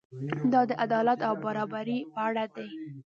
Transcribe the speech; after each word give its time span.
دا 0.51 0.61
د 0.69 0.71
عدالت 0.85 1.19
او 1.27 1.33
برابرۍ 1.45 1.99
په 2.13 2.19
اړه 2.27 2.43
دی. 2.55 2.67